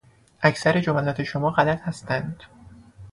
[0.41, 2.43] اکثر جملات شما غلط هستند.